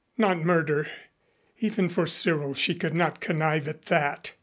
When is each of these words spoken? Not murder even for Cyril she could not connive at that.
Not 0.17 0.41
murder 0.43 0.87
even 1.59 1.87
for 1.87 2.07
Cyril 2.07 2.55
she 2.55 2.73
could 2.73 2.95
not 2.95 3.21
connive 3.21 3.67
at 3.67 3.83
that. 3.83 4.33